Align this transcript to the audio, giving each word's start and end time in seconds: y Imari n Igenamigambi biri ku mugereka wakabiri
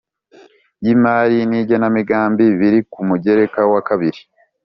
y 0.83 0.87
Imari 0.93 1.39
n 1.49 1.51
Igenamigambi 1.61 2.43
biri 2.59 2.79
ku 2.91 2.99
mugereka 3.07 3.59
wakabiri 3.73 4.19